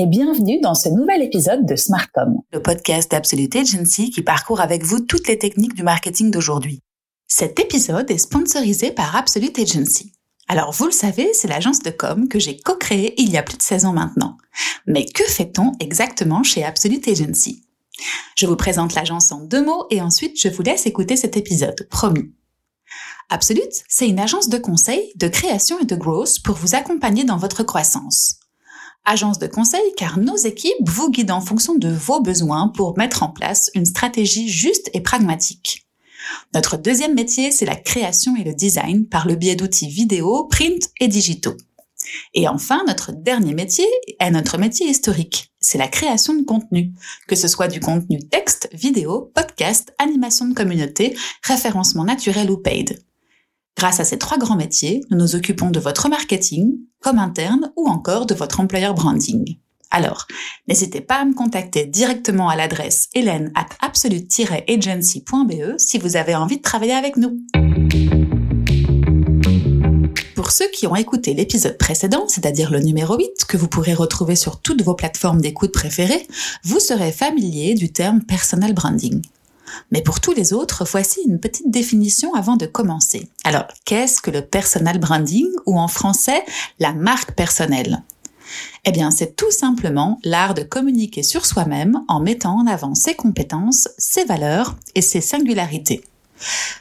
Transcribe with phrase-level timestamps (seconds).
[0.00, 4.82] et bienvenue dans ce nouvel épisode de Smartcom, le podcast d'Absolute Agency qui parcourt avec
[4.82, 6.80] vous toutes les techniques du marketing d'aujourd'hui.
[7.26, 10.14] Cet épisode est sponsorisé par Absolute Agency.
[10.48, 13.58] Alors vous le savez, c'est l'agence de com que j'ai co-créée il y a plus
[13.58, 14.38] de 16 ans maintenant.
[14.86, 17.62] Mais que fait-on exactement chez Absolute Agency?
[18.36, 21.86] Je vous présente l'agence en deux mots et ensuite je vous laisse écouter cet épisode,
[21.90, 22.32] promis.
[23.28, 27.36] Absolute, c'est une agence de conseil, de création et de growth pour vous accompagner dans
[27.36, 28.40] votre croissance.
[29.04, 33.22] Agence de conseil car nos équipes vous guident en fonction de vos besoins pour mettre
[33.22, 35.86] en place une stratégie juste et pragmatique.
[36.54, 40.90] Notre deuxième métier, c'est la création et le design par le biais d'outils vidéo, print
[41.00, 41.56] et digitaux.
[42.34, 43.86] Et enfin, notre dernier métier
[44.18, 45.52] est notre métier historique.
[45.60, 46.92] C'est la création de contenu,
[47.28, 53.02] que ce soit du contenu texte, vidéo, podcast, animation de communauté, référencement naturel ou paid.
[53.76, 57.88] Grâce à ces trois grands métiers, nous nous occupons de votre marketing, comme interne ou
[57.88, 59.56] encore de votre employeur branding.
[59.90, 60.26] Alors,
[60.68, 66.58] n'hésitez pas à me contacter directement à l'adresse hélène at absolute-agency.be si vous avez envie
[66.58, 67.40] de travailler avec nous.
[70.36, 74.36] Pour ceux qui ont écouté l'épisode précédent, c'est-à-dire le numéro 8, que vous pourrez retrouver
[74.36, 76.26] sur toutes vos plateformes d'écoute préférées,
[76.64, 79.22] vous serez familier du terme personal branding.
[79.90, 83.28] Mais pour tous les autres, voici une petite définition avant de commencer.
[83.44, 86.44] Alors, qu'est-ce que le personal branding ou en français
[86.78, 88.02] la marque personnelle?
[88.84, 93.14] Eh bien, c'est tout simplement l'art de communiquer sur soi-même en mettant en avant ses
[93.14, 96.02] compétences, ses valeurs et ses singularités.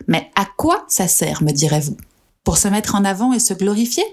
[0.07, 1.97] Mais à quoi ça sert, me direz-vous?
[2.43, 4.05] Pour se mettre en avant et se glorifier?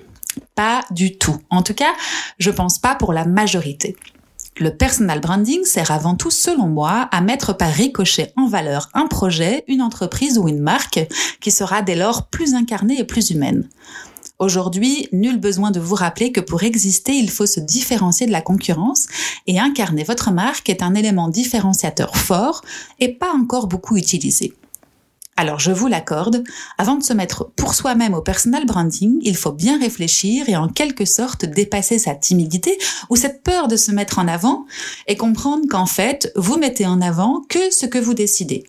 [0.55, 1.39] Pas du tout.
[1.49, 1.95] En tout cas,
[2.39, 3.97] je pense pas pour la majorité.
[4.59, 9.07] Le personal branding sert avant tout, selon moi, à mettre par ricochet en valeur un
[9.07, 11.07] projet, une entreprise ou une marque
[11.41, 13.69] qui sera dès lors plus incarnée et plus humaine.
[14.39, 18.41] Aujourd'hui, nul besoin de vous rappeler que pour exister, il faut se différencier de la
[18.41, 19.09] concurrence
[19.47, 22.63] et incarner votre marque est un élément différenciateur fort
[22.99, 24.55] et pas encore beaucoup utilisé.
[25.39, 26.45] Alors je vous l'accorde,
[26.79, 30.69] avant de se mettre pour soi-même au personal branding, il faut bien réfléchir et en
[30.69, 32.79] quelque sorte dépasser sa timidité
[33.11, 34.65] ou cette peur de se mettre en avant
[35.07, 38.65] et comprendre qu'en fait, vous mettez en avant que ce que vous décidez.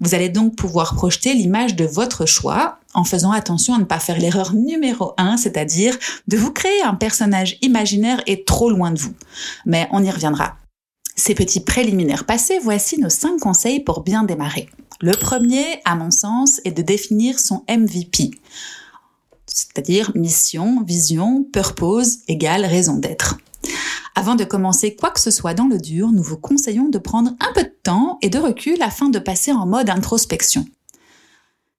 [0.00, 3.98] Vous allez donc pouvoir projeter l'image de votre choix en faisant attention à ne pas
[3.98, 5.98] faire l'erreur numéro un, c'est-à-dire
[6.28, 9.14] de vous créer un personnage imaginaire et trop loin de vous.
[9.66, 10.56] Mais on y reviendra.
[11.16, 14.68] Ces petits préliminaires passés, voici nos cinq conseils pour bien démarrer.
[15.00, 18.32] Le premier, à mon sens, est de définir son MVP,
[19.46, 23.38] c'est-à-dire mission, vision, purpose égale raison d'être.
[24.16, 27.30] Avant de commencer quoi que ce soit dans le dur, nous vous conseillons de prendre
[27.38, 30.64] un peu de temps et de recul afin de passer en mode introspection.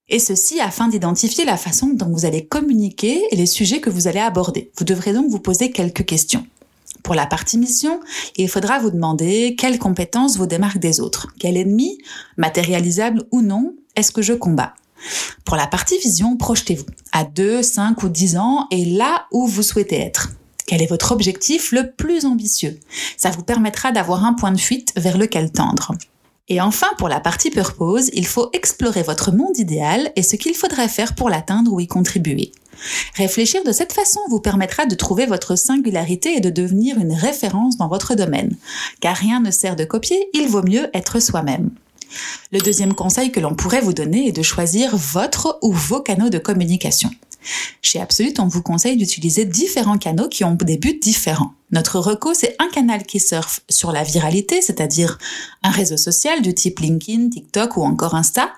[0.08, 4.08] Et ceci afin d'identifier la façon dont vous allez communiquer et les sujets que vous
[4.08, 4.72] allez aborder.
[4.78, 6.46] Vous devrez donc vous poser quelques questions.
[7.02, 8.00] Pour la partie mission,
[8.36, 11.28] il faudra vous demander quelles compétences vous démarquent des autres.
[11.38, 11.98] Quel ennemi,
[12.36, 14.74] matérialisable ou non, est-ce que je combats?
[15.44, 19.62] Pour la partie vision, projetez-vous à 2, 5 ou 10 ans et là où vous
[19.62, 20.30] souhaitez être.
[20.66, 22.78] Quel est votre objectif le plus ambitieux?
[23.16, 25.94] Ça vous permettra d'avoir un point de fuite vers lequel tendre.
[26.48, 30.54] Et enfin, pour la partie purpose, il faut explorer votre monde idéal et ce qu'il
[30.54, 32.52] faudrait faire pour l'atteindre ou y contribuer.
[33.16, 37.76] Réfléchir de cette façon vous permettra de trouver votre singularité et de devenir une référence
[37.76, 38.56] dans votre domaine.
[39.00, 41.70] Car rien ne sert de copier, il vaut mieux être soi-même.
[42.52, 46.30] Le deuxième conseil que l'on pourrait vous donner est de choisir votre ou vos canaux
[46.30, 47.10] de communication.
[47.82, 51.52] Chez Absolute, on vous conseille d'utiliser différents canaux qui ont des buts différents.
[51.72, 55.18] Notre reco, c'est un canal qui surfe sur la viralité, c'est-à-dire
[55.62, 58.50] un réseau social du type LinkedIn, TikTok ou encore Insta,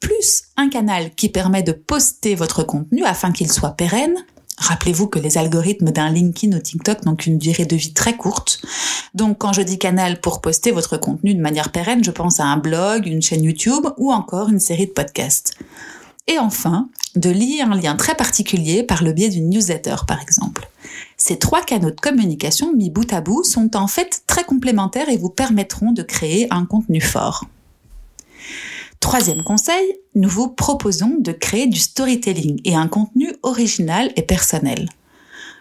[0.00, 4.14] plus un canal qui permet de poster votre contenu afin qu'il soit pérenne.
[4.58, 8.60] Rappelez-vous que les algorithmes d'un LinkedIn ou TikTok n'ont qu'une durée de vie très courte.
[9.14, 12.44] Donc quand je dis canal pour poster votre contenu de manière pérenne, je pense à
[12.44, 15.54] un blog, une chaîne YouTube ou encore une série de podcasts.
[16.28, 20.68] Et enfin, de lier un lien très particulier par le biais d'une newsletter, par exemple.
[21.16, 25.16] Ces trois canaux de communication mis bout à bout sont en fait très complémentaires et
[25.16, 27.46] vous permettront de créer un contenu fort.
[29.00, 34.88] Troisième conseil, nous vous proposons de créer du storytelling et un contenu original et personnel.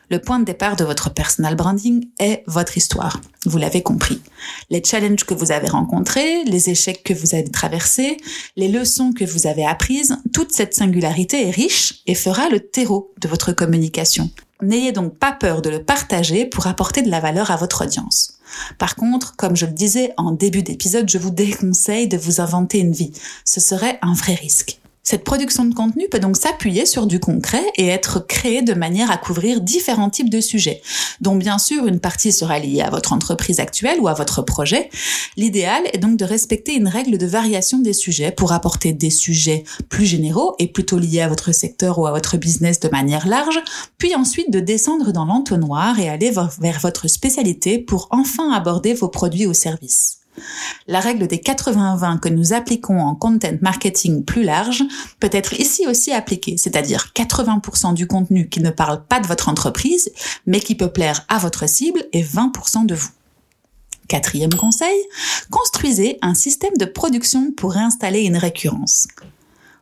[0.10, 3.20] Le point de départ de votre personal branding est votre histoire.
[3.46, 4.22] Vous l'avez compris.
[4.70, 8.16] Les challenges que vous avez rencontrés, les échecs que vous avez traversés,
[8.56, 13.14] les leçons que vous avez apprises, toute cette singularité est riche et fera le terreau
[13.20, 14.30] de votre communication.
[14.62, 18.40] N'ayez donc pas peur de le partager pour apporter de la valeur à votre audience.
[18.78, 22.80] Par contre, comme je le disais en début d'épisode, je vous déconseille de vous inventer
[22.80, 23.12] une vie.
[23.44, 24.80] Ce serait un vrai risque.
[25.10, 29.10] Cette production de contenu peut donc s'appuyer sur du concret et être créée de manière
[29.10, 30.82] à couvrir différents types de sujets,
[31.22, 34.90] dont bien sûr une partie sera liée à votre entreprise actuelle ou à votre projet.
[35.38, 39.64] L'idéal est donc de respecter une règle de variation des sujets pour apporter des sujets
[39.88, 43.62] plus généraux et plutôt liés à votre secteur ou à votre business de manière large,
[43.98, 49.08] puis ensuite de descendre dans l'entonnoir et aller vers votre spécialité pour enfin aborder vos
[49.08, 50.17] produits ou services.
[50.88, 54.84] La règle des 80-20 que nous appliquons en content marketing plus large
[55.20, 59.50] peut être ici aussi appliquée, c'est-à-dire 80% du contenu qui ne parle pas de votre
[59.50, 60.12] entreprise,
[60.46, 63.10] mais qui peut plaire à votre cible et 20% de vous.
[64.08, 64.98] Quatrième conseil,
[65.50, 69.08] construisez un système de production pour installer une récurrence.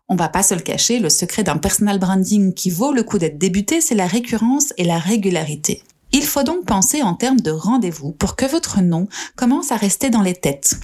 [0.07, 3.17] On va pas se le cacher, le secret d'un personal branding qui vaut le coup
[3.17, 5.83] d'être débuté, c'est la récurrence et la régularité.
[6.17, 10.09] Il faut donc penser en termes de rendez-vous pour que votre nom commence à rester
[10.09, 10.79] dans les têtes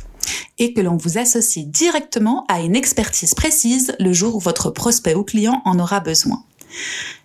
[0.59, 5.15] et que l'on vous associe directement à une expertise précise le jour où votre prospect
[5.15, 6.43] ou client en aura besoin.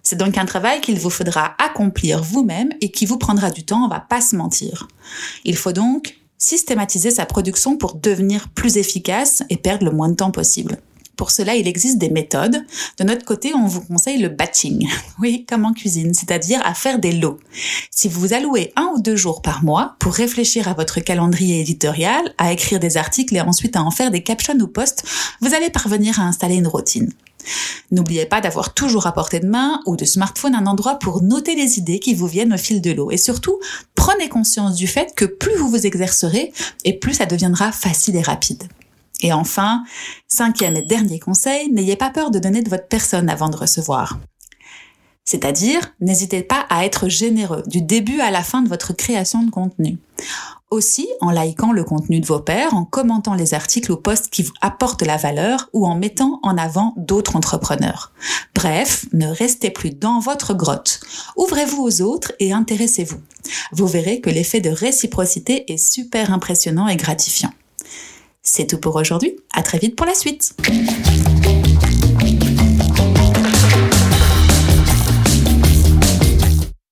[0.04, 3.84] C'est donc un travail qu'il vous faudra accomplir vous-même et qui vous prendra du temps,
[3.84, 4.86] on va pas se mentir.
[5.42, 10.14] Il faut donc systématiser sa production pour devenir plus efficace et perdre le moins de
[10.14, 10.78] temps possible.
[11.16, 12.64] Pour cela, il existe des méthodes.
[12.98, 14.88] De notre côté, on vous conseille le batching.
[15.18, 17.38] Oui, comme en cuisine, c'est-à-dire à faire des lots.
[17.90, 22.34] Si vous allouez un ou deux jours par mois pour réfléchir à votre calendrier éditorial,
[22.36, 25.04] à écrire des articles et ensuite à en faire des captions ou posts,
[25.40, 27.10] vous allez parvenir à installer une routine.
[27.90, 31.54] N'oubliez pas d'avoir toujours à portée de main ou de smartphone un endroit pour noter
[31.54, 33.10] les idées qui vous viennent au fil de l'eau.
[33.10, 33.58] Et surtout,
[33.94, 36.52] prenez conscience du fait que plus vous vous exercerez
[36.84, 38.64] et plus ça deviendra facile et rapide.
[39.22, 39.84] Et enfin,
[40.28, 44.18] cinquième et dernier conseil, n'ayez pas peur de donner de votre personne avant de recevoir.
[45.24, 49.50] C'est-à-dire, n'hésitez pas à être généreux du début à la fin de votre création de
[49.50, 49.98] contenu.
[50.70, 54.42] Aussi, en likant le contenu de vos pairs, en commentant les articles ou posts qui
[54.42, 58.12] vous apportent la valeur ou en mettant en avant d'autres entrepreneurs.
[58.54, 61.00] Bref, ne restez plus dans votre grotte.
[61.36, 63.20] Ouvrez-vous aux autres et intéressez-vous.
[63.72, 67.52] Vous verrez que l'effet de réciprocité est super impressionnant et gratifiant.
[68.48, 69.36] C'est tout pour aujourd'hui.
[69.52, 70.54] À très vite pour la suite.